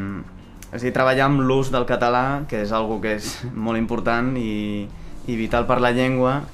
[0.71, 4.37] és a dir, treballar amb l'ús del català, que és algo que és molt important
[4.39, 4.87] i,
[5.27, 6.45] i vital per la llengua,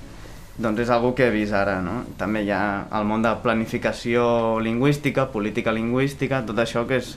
[0.59, 2.01] doncs és algo que he vist ara, no?
[2.21, 7.17] També hi ha el món de planificació lingüística, política lingüística, tot això que és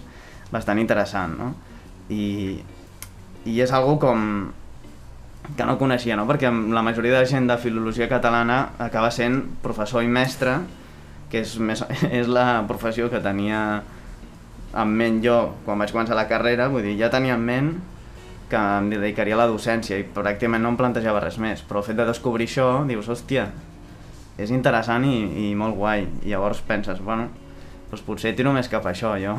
[0.52, 1.54] bastant interessant, no?
[2.12, 2.60] I,
[3.48, 4.26] i és algo com
[5.58, 6.28] que no coneixia, no?
[6.30, 10.60] perquè la majoria de gent de filologia catalana acaba sent professor i mestre,
[11.32, 11.82] que és, més,
[12.20, 13.62] és la professió que tenia
[14.70, 17.72] en ment jo quan vaig començar la carrera, vull dir, ja tenia en ment
[18.50, 21.88] que em dedicaria a la docència i pràcticament no em plantejava res més, però el
[21.88, 23.48] fet de descobrir això, dius, hòstia,
[24.40, 25.18] és interessant i,
[25.50, 27.30] i molt guai, i llavors penses, bueno,
[27.90, 29.38] doncs potser tiro més cap a això, jo.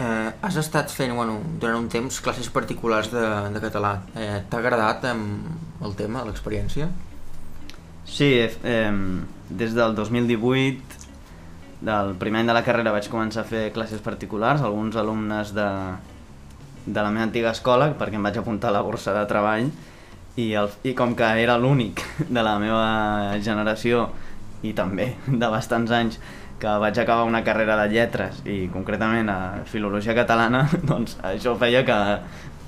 [0.00, 3.98] Eh, has estat fent, bueno, durant un temps, classes particulars de, de català.
[4.16, 5.16] Eh, T'ha agradat eh,
[5.84, 6.88] el tema, l'experiència?
[8.08, 8.94] Sí, eh,
[9.50, 11.00] des del 2018,
[11.80, 15.68] del primer any de la carrera vaig començar a fer classes particulars, alguns alumnes de,
[16.86, 19.70] de la meva antiga escola, perquè em vaig apuntar a la borsa de treball,
[20.36, 22.02] i, el, i com que era l'únic
[22.36, 24.08] de la meva generació,
[24.62, 26.20] i també de bastants anys,
[26.60, 31.84] que vaig acabar una carrera de lletres i concretament a filologia catalana, doncs això feia
[31.88, 31.96] que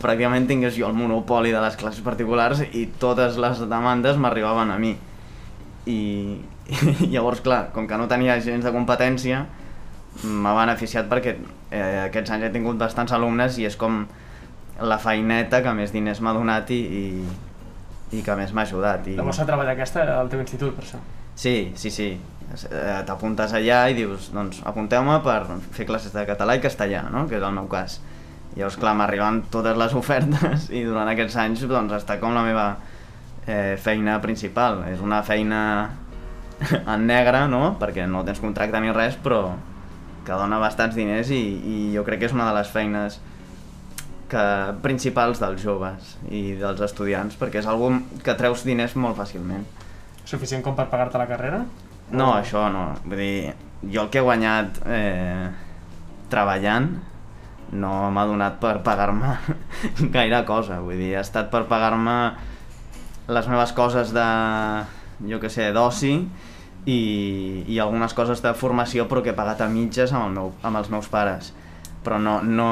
[0.03, 4.79] pràcticament tingués jo el monopoli de les classes particulars i totes les demandes m'arribaven a
[4.83, 4.97] mi.
[5.87, 6.01] I,
[7.05, 9.45] I llavors, clar, com que no tenia gens de competència,
[10.23, 14.05] m'ha beneficiat perquè eh, aquests anys he tingut bastants alumnes i és com
[14.83, 19.09] la feineta que més diners m'ha donat i, i, i que més m'ha ajudat.
[19.09, 19.17] I...
[19.19, 21.01] La borsa de treball aquesta al teu institut, per això?
[21.35, 22.11] Sí, sí, sí.
[22.53, 25.41] Eh, T'apuntes allà i dius, doncs apunteu-me per
[25.73, 27.25] fer classes de català i castellà, no?
[27.29, 28.01] que és el meu cas.
[28.53, 32.45] I llavors, clar, m'arriben totes les ofertes i durant aquests anys doncs, està com la
[32.45, 32.69] meva
[33.47, 34.83] eh, feina principal.
[34.93, 35.63] És una feina
[36.95, 37.77] en negre, no?
[37.81, 39.47] perquè no tens contracte ni res, però
[40.27, 43.19] que dona bastants diners i, i jo crec que és una de les feines
[44.31, 44.43] que,
[44.85, 47.91] principals dels joves i dels estudiants, perquè és algo
[48.25, 49.65] que treus diners molt fàcilment.
[50.25, 51.65] Suficient com per pagar-te la carrera?
[52.13, 52.87] No, O- això no.
[53.05, 53.55] Vull dir,
[53.91, 55.49] jo el que he guanyat eh,
[56.33, 56.91] treballant
[57.73, 59.35] no m'ha donat per pagar-me
[60.17, 60.79] gaire cosa.
[60.85, 62.17] Vull dir, ha estat per pagar-me
[63.33, 64.25] les meves coses de,
[65.31, 66.15] jo que sé, d'oci
[66.87, 70.53] i, i algunes coses de formació però que he pagat a mitges amb, el meu,
[70.63, 71.53] amb els meus pares.
[72.03, 72.69] Però no, no,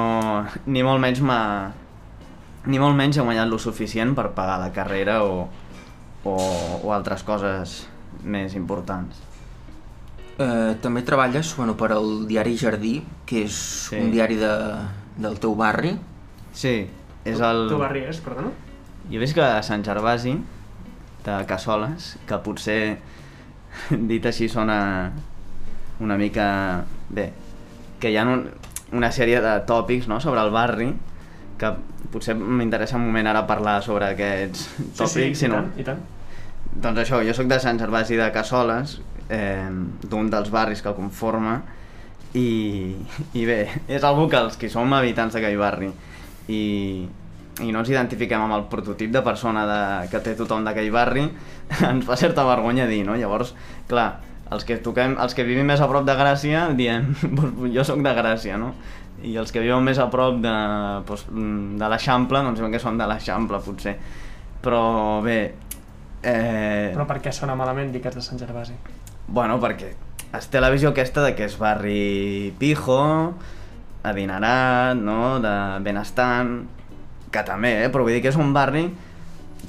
[0.66, 1.42] ni molt menys m'ha
[2.66, 5.46] ni molt menys he guanyat lo suficient per pagar la carrera o,
[6.28, 6.34] o,
[6.84, 7.86] o altres coses
[8.24, 9.22] més importants.
[10.40, 13.56] Eh, també treballes bueno, per al diari Jardí, que és
[13.90, 13.96] Sí.
[13.96, 14.50] un diari de,
[15.16, 15.94] del teu barri.
[16.52, 16.74] Sí,
[17.24, 17.68] és el...
[17.70, 18.52] Tu barri és, perdona?
[19.10, 20.34] Jo veig que a Sant Gervasi,
[21.24, 22.98] de Cassoles, que potser
[24.10, 24.78] dit així sona
[26.00, 26.84] una mica...
[27.10, 27.30] Bé,
[28.00, 28.46] que hi ha un,
[28.96, 30.90] una sèrie de tòpics no, sobre el barri,
[31.60, 31.72] que
[32.10, 34.64] potser m'interessa un moment ara parlar sobre aquests
[34.96, 36.00] tòpics, sí, sí, i tant, i tant.
[36.70, 39.68] Doncs això, jo sóc de Sant Gervasi de Cassoles, eh,
[40.06, 41.58] d'un dels barris que el conforma,
[42.34, 42.94] i,
[43.34, 45.90] i bé, és algo que els que som habitants d'aquell barri
[46.46, 46.62] i,
[47.60, 49.80] i no ens identifiquem amb el prototip de persona de,
[50.12, 51.26] que té tothom d'aquell barri,
[51.90, 53.16] ens fa certa vergonya dir, no?
[53.18, 53.54] Llavors,
[53.90, 54.08] clar,
[54.50, 58.00] els que, toquem, els que vivim més a prop de Gràcia diem, "Pues, jo sóc
[58.02, 58.72] de Gràcia, no?
[59.22, 60.54] I els que viuen més a prop de,
[61.06, 63.98] doncs, de l'Eixample, doncs diuen que són de l'Eixample, potser.
[64.64, 65.54] Però bé,
[66.22, 68.72] eh, Però per què sona malament dir que ets de Sant Gervasi?
[69.28, 69.92] Bueno, perquè
[70.38, 73.34] es té la visió aquesta de que és barri pijo,
[74.02, 75.38] adinerat, no?
[75.42, 76.62] de benestant,
[77.30, 77.88] que també, eh?
[77.92, 78.88] però vull dir que és un barri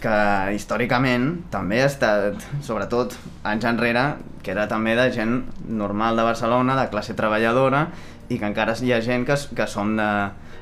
[0.02, 0.16] que
[0.56, 3.14] històricament també ha estat, sobretot
[3.46, 4.06] anys enrere,
[4.42, 7.88] que era també de gent normal de Barcelona, de classe treballadora,
[8.32, 10.10] i que encara hi ha gent que, que som de,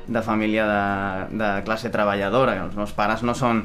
[0.09, 3.63] de família de, de classe treballadora, que els meus pares no són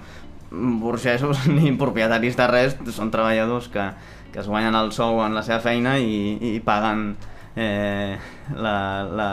[0.55, 3.89] burgesos ni propietaris de res, són treballadors que,
[4.33, 7.15] que es guanyen el sou en la seva feina i, i paguen
[7.57, 8.15] eh,
[8.55, 8.77] la,
[9.09, 9.31] la,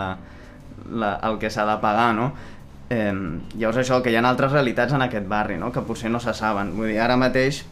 [0.89, 2.31] la, el que s'ha de pagar, no?
[2.91, 3.12] Eh,
[3.56, 5.71] llavors això, que hi ha altres realitats en aquest barri, no?
[5.71, 6.73] que potser no se saben.
[6.75, 7.63] Vull dir, ara mateix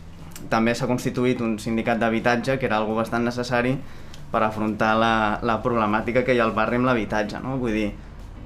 [0.47, 3.75] també s'ha constituït un sindicat d'habitatge, que era algo bastant necessari
[4.31, 7.57] per afrontar la, la problemàtica que hi ha al barri amb l'habitatge, no?
[7.59, 7.89] Vull dir,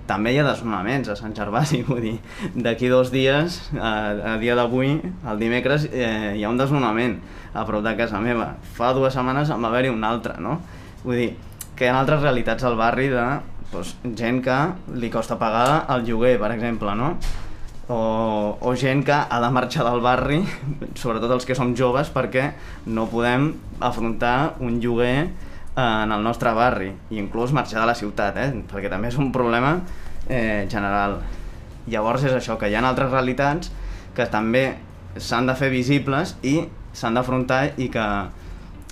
[0.10, 2.16] també hi ha desnonaments a Sant Gervasi, vull dir,
[2.56, 3.94] d'aquí dos dies, a,
[4.34, 4.98] a dia d'avui,
[5.30, 7.20] el dimecres, eh, hi ha un desnonament
[7.54, 8.56] a prop de casa meva.
[8.74, 10.58] Fa dues setmanes en va haver-hi un altre, no?
[11.04, 11.34] Vull dir,
[11.78, 13.28] que hi ha altres realitats al barri de
[13.74, 14.58] doncs, gent que
[15.00, 17.16] li costa pagar el lloguer, per exemple, no?
[17.92, 17.98] O,
[18.62, 20.40] o gent que ha de marxar del barri,
[21.02, 22.52] sobretot els que som joves, perquè
[22.86, 23.52] no podem
[23.84, 25.18] afrontar un lloguer
[25.76, 28.50] en el nostre barri i inclús marxar de la ciutat, eh?
[28.70, 29.80] perquè també és un problema
[30.30, 31.20] eh, general.
[31.90, 33.74] Llavors és això, que hi ha altres realitats
[34.16, 34.68] que també
[35.18, 36.62] s'han de fer visibles i
[36.94, 38.06] s'han d'afrontar i que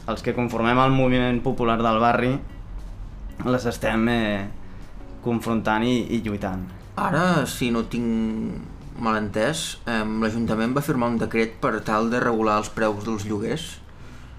[0.10, 2.32] els que conformem el moviment popular del barri
[3.46, 4.50] les estem eh,
[5.24, 6.66] confrontant i, i lluitant.
[7.02, 12.60] Ara, si no tinc malentès, eh, l'Ajuntament va firmar un decret per tal de regular
[12.62, 13.70] els preus dels lloguers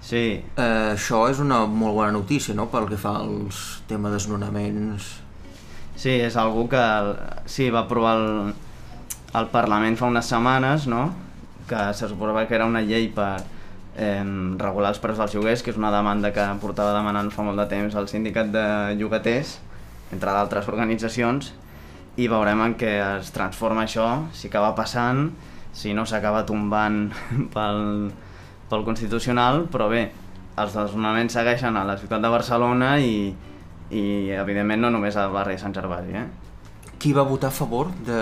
[0.03, 5.05] Sí, Eh, això és una molt bona notícia, no?, pel que fa als temes desnonaments.
[5.95, 6.81] sí, és algú que
[7.45, 8.53] sí, va aprovar el,
[9.33, 11.13] el Parlament fa unes setmanes, no?
[11.69, 13.39] que se suposava que era una llei per
[13.95, 14.23] eh,
[14.59, 17.67] regular els preus dels lloguers, que és una demanda que portava demanant fa molt de
[17.71, 18.65] temps el sindicat de
[18.99, 19.59] llogaters,
[20.13, 21.51] entre d'altres organitzacions,
[22.21, 25.31] i veurem en què es transforma això, si acaba passant,
[25.73, 27.07] si no s'acaba tombant
[27.55, 28.11] pel,
[28.69, 30.05] pel Constitucional, però bé,
[30.61, 33.33] els desnonaments segueixen a la ciutat de Barcelona i,
[33.89, 34.03] i
[34.37, 36.27] evidentment no només al barri de Sant Gervasi, eh?
[37.01, 38.19] Qui va votar a favor de...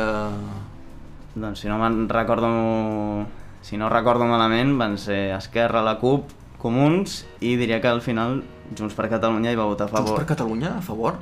[1.35, 2.49] Doncs si no me'n recordo...
[3.61, 8.39] Si no recordo malament, van ser Esquerra, la CUP, Comuns i diria que al final
[8.77, 10.21] Junts per Catalunya hi va votar a Junts favor.
[10.21, 11.19] per Catalunya, a favor?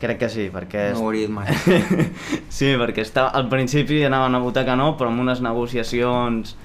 [0.00, 0.90] Crec que sí, perquè...
[0.92, 1.48] No ho hauria dit mai.
[2.58, 6.56] sí, perquè està, al principi anaven a votar que no, però amb unes negociacions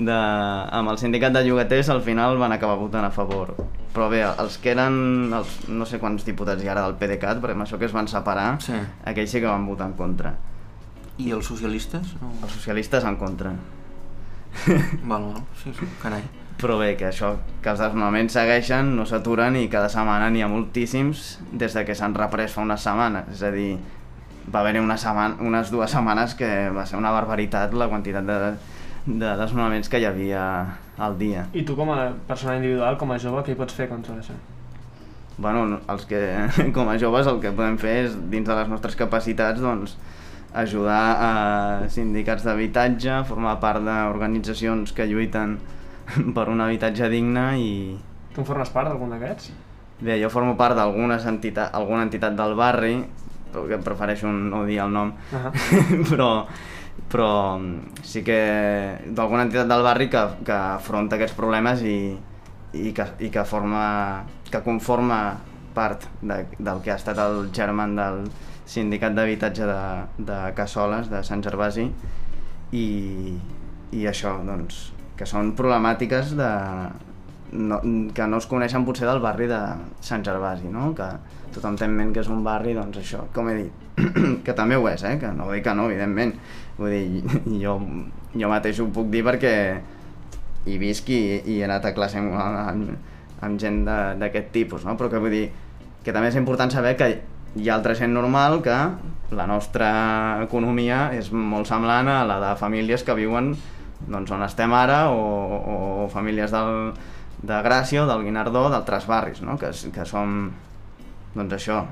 [0.00, 3.52] de, amb el sindicat de llogaters al final van acabar votant a favor.
[3.94, 7.40] Però bé, els que eren, els, no sé quants diputats hi ha ara del PDeCAT,
[7.42, 8.78] perquè amb això que es van separar, Sí.
[9.04, 10.34] aquells sí que van votar en contra.
[11.20, 12.14] I els socialistes?
[12.22, 12.32] No.
[12.42, 13.52] Els socialistes en contra.
[15.04, 16.22] Val, val, sí, sí, carai.
[16.60, 17.30] Però bé, que això,
[17.64, 21.94] que els desnonaments segueixen, no s'aturen i cada setmana n'hi ha moltíssims des de que
[21.96, 23.30] s'han reprès fa unes setmanes.
[23.32, 23.78] És a dir,
[24.52, 28.38] va haver-hi una setmana, unes dues setmanes que va ser una barbaritat la quantitat de,
[29.06, 30.42] de desnonaments que hi havia
[31.00, 31.46] al dia.
[31.56, 34.36] I tu com a persona individual, com a jove, què hi pots fer contra això?
[35.40, 36.20] Bueno, no- els que
[36.76, 39.96] com a joves el que podem fer és, dins de les nostres capacitats, doncs,
[40.52, 45.56] ajudar a sindicats d'habitatge, formar part d'organitzacions que lluiten
[46.36, 47.72] per un habitatge digne i,
[48.34, 49.50] Tu en formes part d'algun d'aquests?
[50.00, 52.94] Bé, jo formo part d'algunes entitat, alguna entitat del barri,
[53.52, 56.04] que prefereixo no dir el nom, Uh -huh.
[56.08, 56.46] però,
[57.10, 57.60] però
[58.02, 62.16] sí que d'alguna entitat del barri que, que afronta aquests problemes i,
[62.72, 65.38] i, que, i que forma que conforma
[65.74, 68.30] part de, del que ha estat el germen del
[68.64, 69.82] sindicat d'habitatge de,
[70.18, 71.90] de Cassoles, de Sant Gervasi,
[72.72, 73.38] i,
[73.92, 76.50] i això, doncs, que són problemàtiques de,
[77.52, 77.80] no,
[78.16, 79.58] que no es coneixen potser del barri de
[80.04, 80.94] Sant Gervasi, no?
[80.96, 81.08] que
[81.52, 83.86] tothom té en ment que és un barri, doncs això, com he dit,
[84.46, 85.18] que també ho és, eh?
[85.20, 86.32] que no dir que no, evidentment.
[86.78, 87.76] Vull dir, jo,
[88.32, 89.54] jo mateix ho puc dir perquè
[90.70, 92.94] hi visc i, i he anat a classe amb, amb,
[93.44, 94.96] amb gent d'aquest tipus, no?
[94.96, 95.48] però que vull dir
[96.04, 97.10] que també és important saber que
[97.60, 98.78] hi ha altra gent normal que
[99.36, 99.90] la nostra
[100.44, 103.52] economia és molt semblant a la de famílies que viuen
[104.08, 106.92] doncs, on estem ara o, o, o famílies del,
[107.42, 109.58] de Gràcia o del Guinardó, d'altres barris, no?
[109.58, 110.50] que, que som
[111.34, 111.84] doncs això,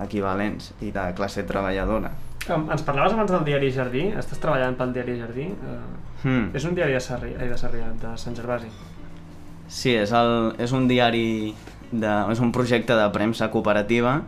[0.00, 2.10] equivalents i de classe treballadora.
[2.50, 5.50] Um, ens parlaves abans del diari Jardí, estàs treballant pel diari Jardí?
[5.62, 5.82] Uh,
[6.22, 6.50] Hmm.
[6.54, 8.68] és un diari de Sarrià, ai, de Sarrià, de Sant Gervasi.
[9.66, 11.52] Sí, és, el, és un diari,
[11.90, 14.20] de, és un projecte de premsa cooperativa,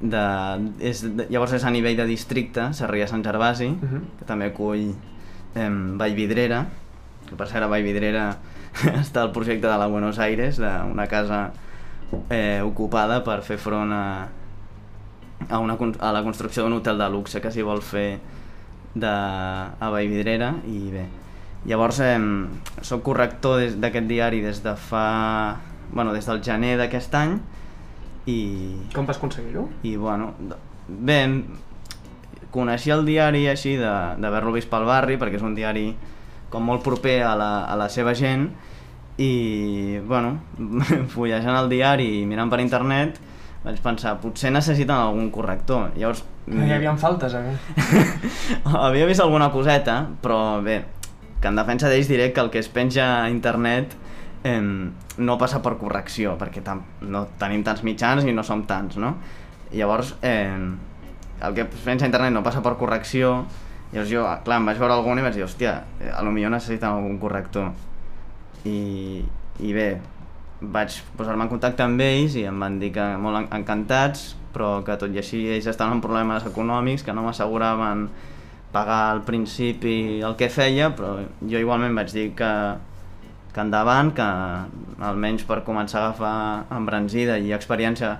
[0.00, 0.20] de,
[0.78, 4.00] és, de, llavors és a nivell de districte, Sarrià-Sant Gervasi, Uh -huh.
[4.20, 4.94] que també acull
[5.54, 5.68] eh,
[6.00, 6.64] Vallvidrera,
[7.28, 8.26] que per cert a Vallvidrera
[9.00, 11.52] està el projecte de la Buenos Aires, d'una casa
[12.30, 14.28] eh, ocupada per fer front a,
[15.48, 18.18] a, una, a la construcció d'un hotel de luxe que s'hi vol fer
[18.94, 21.06] de, a Vallvidrera i bé,
[21.66, 22.18] llavors eh,
[22.84, 25.56] soc corrector d'aquest diari des de fa
[25.94, 27.38] bueno, des del gener d'aquest any
[28.30, 28.38] i,
[28.94, 29.66] Com vas aconseguir-ho?
[29.84, 30.32] i bueno,
[30.88, 31.42] bé, em-
[32.54, 35.88] coneixia el diari així de- d'haver-lo vist pel barri perquè és un diari
[36.50, 38.48] com molt proper a la, a la seva gent
[39.18, 40.38] i bueno,
[41.14, 43.18] fullejant el diari i mirant per internet
[43.64, 47.54] vaig pensar, potser necessiten algun corrector llavors Hi havia faltes, eh?
[48.68, 50.82] havia vist alguna coseta, però bé,
[51.40, 53.94] que en defensa d'ells diré que el que es penja a internet
[54.44, 58.98] eh, no passa per correcció, perquè tam no tenim tants mitjans i no som tants,
[59.00, 59.14] no?
[59.72, 60.52] Llavors, eh,
[61.42, 63.44] el que pensa a internet no passa per correcció,
[63.92, 66.50] llavors jo, clar, em vaig veure algun i vaig dir, hòstia, eh, a lo millor
[66.54, 67.72] necessiten algun corrector.
[68.64, 69.22] I,
[69.60, 69.88] i bé,
[70.60, 74.78] vaig posar-me en contacte amb ells i em van dir que molt en- encantats, però
[74.86, 78.06] que tot i així ells estaven amb problemes econòmics, que no m'asseguraven
[78.72, 82.50] pagar al principi el que feia, però jo igualment vaig dir que,
[83.52, 84.26] que endavant, que
[85.04, 88.16] almenys per començar a agafar embranzida i experiència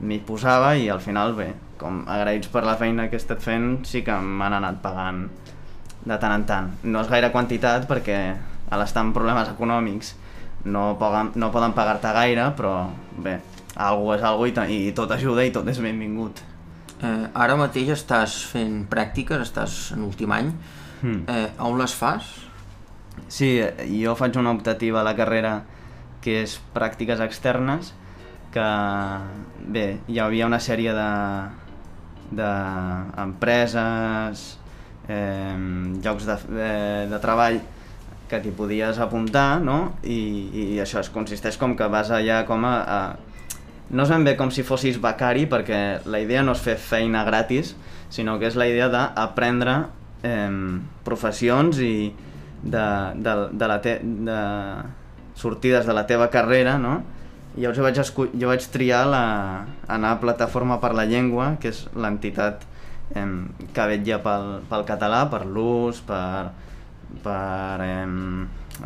[0.00, 3.84] m'hi posava i al final bé, com agraïts per la feina que he estat fent
[3.88, 5.26] sí que m'han anat pagant
[6.04, 6.70] de tant en tant.
[6.84, 8.18] No és gaire quantitat perquè
[8.68, 10.14] a l'estar amb problemes econòmics
[10.68, 13.38] no poden, no poden pagar-te gaire, però bé,
[13.78, 14.52] algú és algú i,
[14.88, 16.42] i tot ajuda i tot és benvingut.
[16.98, 20.50] Eh, ara mateix estàs fent pràctiques, estàs en últim any.
[21.00, 21.22] Hmm.
[21.30, 22.26] Eh, on les fas?
[23.30, 23.58] Sí,
[24.00, 25.62] jo faig una optativa a la carrera
[26.22, 27.92] que és pràctiques externes,
[28.52, 28.66] que
[29.68, 31.08] bé, hi havia una sèrie de
[32.30, 33.78] d'empreses,
[35.08, 35.56] eh,
[36.04, 36.70] llocs de, de,
[37.10, 37.60] de treball
[38.28, 39.94] que t'hi podies apuntar, no?
[40.04, 40.20] I,
[40.52, 43.16] I això es consisteix com que vas allà com a, a...
[43.88, 47.24] No és ben bé com si fossis becari, perquè la idea no és fer feina
[47.24, 47.72] gratis,
[48.12, 49.78] sinó que és la idea d'aprendre
[50.28, 50.50] eh,
[51.08, 52.12] professions i
[52.62, 52.86] de,
[53.16, 54.40] de, de, la te, de
[55.38, 57.00] sortides de la teva carrera, no?
[57.58, 59.20] I llavors jo vaig, jo vaig triar la,
[59.90, 62.62] anar a Plataforma per la Llengua, que és l'entitat
[63.18, 63.24] eh,
[63.74, 66.52] que vetlla pel, pel català, per l'ús, per,
[67.24, 68.04] per eh,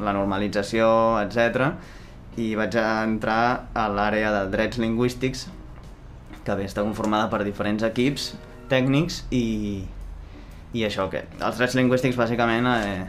[0.00, 0.86] la normalització,
[1.20, 1.74] etc.
[2.40, 3.42] I vaig entrar
[3.76, 5.50] a l'àrea de drets lingüístics,
[6.40, 8.30] que bé, està conformada per diferents equips
[8.72, 9.84] tècnics i,
[10.72, 13.04] i això, que els drets lingüístics bàsicament eh,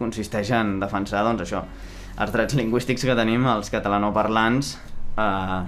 [0.00, 1.62] consisteix en defensar doncs, això,
[2.18, 4.74] els drets lingüístics que tenim els catalanoparlants
[5.16, 5.60] eh,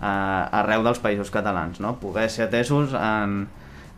[0.00, 1.96] eh, arreu dels països catalans, no?
[2.00, 3.44] poder ser atesos en,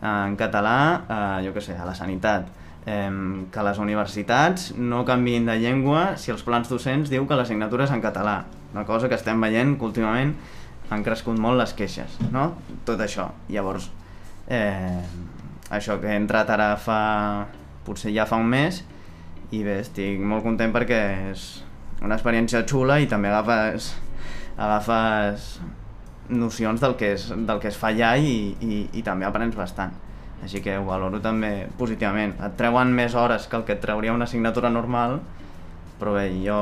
[0.01, 2.49] en català, eh, jo què sé, a la sanitat,
[2.85, 3.11] eh,
[3.51, 7.95] que les universitats no canviïn de llengua si els plans docents diu que l'assignatura és
[7.95, 8.41] en català,
[8.73, 10.35] una cosa que estem veient que últimament
[10.89, 12.53] han crescut molt les queixes, no?
[12.87, 13.27] Tot això.
[13.51, 13.89] Llavors,
[14.47, 15.03] eh,
[15.69, 16.99] això que he entrat ara fa...
[17.87, 18.81] potser ja fa un mes
[19.55, 20.99] i bé, estic molt content perquè
[21.31, 21.43] és
[22.03, 23.93] una experiència xula i també agafes,
[24.57, 25.57] agafes
[26.29, 29.93] nocions del que, és, del que es fa allà i, i, i també aprens bastant.
[30.43, 32.35] Així que ho valoro també positivament.
[32.43, 35.19] Et treuen més hores que el que et trauria una assignatura normal,
[35.97, 36.57] però bé, jo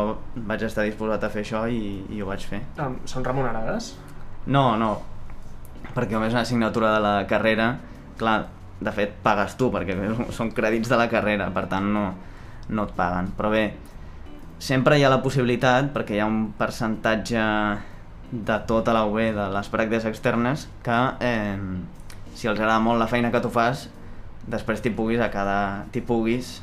[0.48, 1.82] vaig estar disposat a fer això i,
[2.16, 2.62] i ho vaig fer.
[2.80, 3.94] Um, són remunerades?
[4.48, 4.94] No, no,
[5.96, 7.74] perquè com és una assignatura de la carrera,
[8.20, 8.38] clar,
[8.80, 9.98] de fet pagues tu, perquè
[10.36, 12.06] són crèdits de la carrera, per tant no,
[12.70, 13.32] no et paguen.
[13.36, 13.66] Però bé,
[14.66, 17.42] sempre hi ha la possibilitat, perquè hi ha un percentatge
[18.32, 21.60] de tota la UB, de les pràctiques externes, que eh,
[22.34, 23.86] si els agrada molt la feina que tu fas,
[24.50, 26.58] després t'hi puguis, a cada, puguis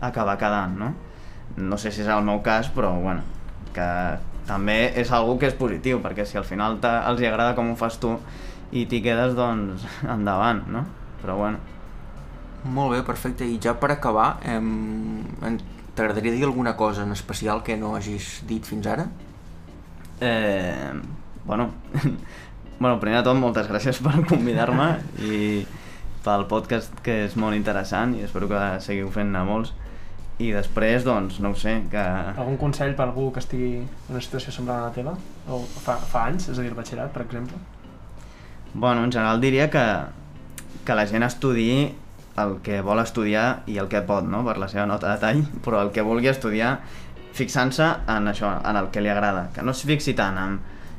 [0.00, 0.92] acabar quedant, no?
[1.58, 3.24] No sé si és el meu cas, però bueno,
[3.74, 3.88] que
[4.46, 7.76] també és algo que és positiu, perquè si al final els hi agrada com ho
[7.80, 8.14] fas tu
[8.70, 9.82] i t'hi quedes, doncs
[10.16, 10.84] endavant, no?
[11.24, 11.58] Però bueno,
[12.68, 13.46] Molt bé, perfecte.
[13.46, 15.22] I ja per acabar, em...
[15.46, 15.60] en-
[15.98, 19.08] t'agradaria dir alguna cosa en especial que no hagis dit fins ara?
[20.20, 20.92] Eh,
[21.44, 21.70] bueno,
[22.78, 24.88] bueno, primer de tot, moltes gràcies per convidar-me
[25.26, 25.66] i
[26.22, 29.74] pel podcast que és molt interessant i espero que seguiu fent-ne molts.
[30.38, 32.02] I després, doncs, no ho sé, que...
[32.38, 35.16] Algun consell per algú que estigui en una situació semblant a la teva?
[35.50, 37.58] O fa, fa anys, és a dir, el batxillerat, per exemple?
[38.72, 39.82] Bueno, en general diria que,
[40.86, 41.88] que la gent estudiï
[42.42, 45.44] el que vol estudiar i el que pot, no?, per la seva nota de tall,
[45.64, 46.78] però el que vulgui estudiar
[47.38, 50.58] fixant-se en això, en el que li agrada, que no es fixi tant en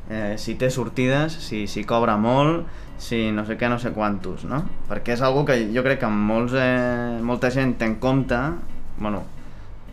[0.10, 2.68] eh, si té sortides, si, si cobra molt,
[3.00, 4.62] si no sé què, no sé quantos, no?
[4.90, 8.40] Perquè és algo que jo crec que molts, eh, molta gent té en compte,
[9.00, 9.24] bueno,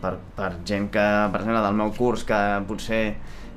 [0.01, 3.01] per, per gent que, per exemple, del meu curs, que potser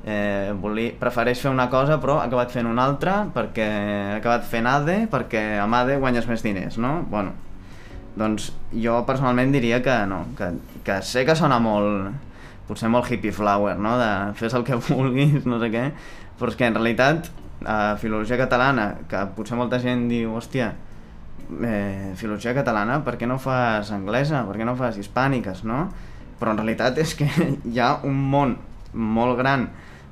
[0.05, 4.47] eh, volia, prefereix fer una cosa però ha acabat fent una altra perquè ha acabat
[4.49, 7.01] fent ADE perquè amb ADE guanyes més diners, no?
[7.09, 7.35] Bueno,
[8.17, 10.51] doncs jo personalment diria que no, que,
[10.85, 12.11] que sé que sona molt,
[12.67, 13.97] potser molt hippie flower, no?
[13.99, 15.85] De fes el que vulguis, no sé què,
[16.39, 17.31] però és que en realitat
[17.65, 20.71] a filologia catalana, que potser molta gent diu, hòstia,
[21.61, 25.85] eh, filologia catalana, per què no fas anglesa, per què no fas hispàniques, no?
[26.41, 27.29] Però en realitat és que
[27.71, 28.57] hi ha un món
[28.91, 29.69] molt gran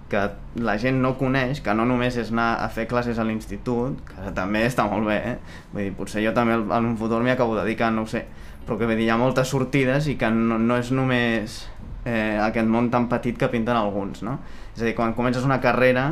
[0.10, 0.24] que
[0.66, 4.32] la gent no coneix, que no només és anar a fer classes a l'institut, que
[4.36, 5.36] també està molt bé, eh?
[5.74, 8.26] Vull dir, potser jo també en un futur m'hi acabo dedicant, no ho sé,
[8.66, 11.62] però que dir, hi ha moltes sortides i que no, no és només
[12.06, 14.40] eh, aquest món tan petit que pinten alguns, no?
[14.74, 16.12] És a dir, quan comences una carrera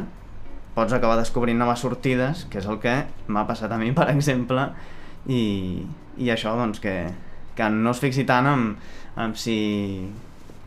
[0.77, 2.99] pots acabar descobrint noves sortides, que és el que
[3.33, 4.69] m'ha passat a mi, per exemple,
[5.25, 5.41] i,
[6.21, 6.95] i això, doncs, que,
[7.57, 8.67] que no es fixi tant en,
[9.17, 9.57] en si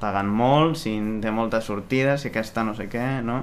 [0.01, 3.43] paguen molt, si té moltes sortides, si aquesta no sé què, no?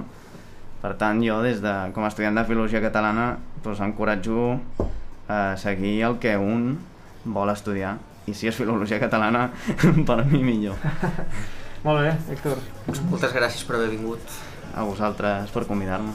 [0.82, 3.32] Per tant, jo, des de, com a estudiant de Filologia Catalana,
[3.64, 4.58] doncs, encoratjo
[5.28, 6.76] a seguir el que un
[7.24, 7.96] vol estudiar.
[8.28, 9.48] I si és Filologia Catalana,
[10.08, 10.78] per mi millor.
[11.86, 12.58] Molt bé, Héctor.
[13.10, 14.38] Moltes gràcies per haver vingut.
[14.74, 16.14] A vosaltres per convidar-me.